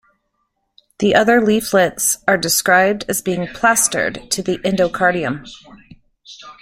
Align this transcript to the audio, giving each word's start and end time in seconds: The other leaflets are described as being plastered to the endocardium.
The 0.97 1.13
other 1.13 1.39
leaflets 1.45 2.17
are 2.27 2.35
described 2.35 3.05
as 3.07 3.21
being 3.21 3.45
plastered 3.45 4.31
to 4.31 4.41
the 4.41 4.57
endocardium. 4.65 5.47